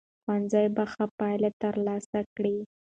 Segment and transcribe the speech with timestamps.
[0.23, 2.63] ښوونځي به ښه پایلې ترلاسه کړې وي.